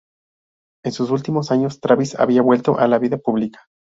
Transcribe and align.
En 0.83 0.93
sus 0.93 1.11
últimos 1.11 1.51
años 1.51 1.79
Travis 1.79 2.15
había 2.19 2.41
vuelto 2.41 2.79
a 2.79 2.87
la 2.87 2.97
vida 2.97 3.17
pública. 3.17 3.67